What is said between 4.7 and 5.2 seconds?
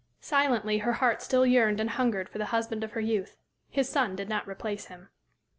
him.